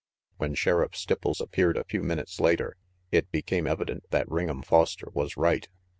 [0.37, 2.75] When Sheriff Stipples appeared a few minutes later,
[3.11, 5.69] it became evident that Ring'em Foster was right.